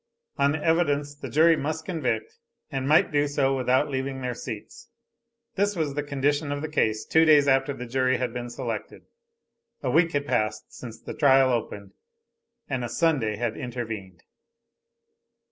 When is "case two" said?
6.69-7.23